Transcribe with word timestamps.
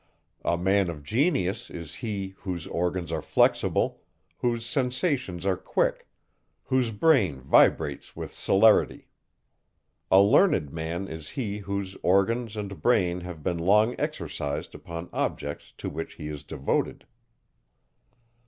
A 0.43 0.57
man 0.57 0.89
of 0.89 1.03
genius 1.03 1.69
is 1.69 1.93
he, 1.93 2.29
whose 2.39 2.65
organs 2.65 3.11
are 3.11 3.21
flexible, 3.21 4.01
whose 4.39 4.65
sensations 4.65 5.45
are 5.45 5.55
quick, 5.55 6.07
whose 6.63 6.89
brain 6.89 7.39
vibrates 7.39 8.15
with 8.15 8.33
celerity. 8.33 9.09
A 10.09 10.19
learned 10.19 10.71
man 10.73 11.07
is 11.07 11.29
he, 11.29 11.59
whose 11.59 11.95
organs 12.01 12.57
and 12.57 12.81
brain 12.81 13.19
have 13.21 13.43
been 13.43 13.59
long 13.59 13.93
exercised 13.99 14.73
upon 14.73 15.07
objects 15.13 15.71
to 15.77 15.87
which 15.87 16.15
he 16.15 16.29
is 16.29 16.41
devoted. 16.43 17.05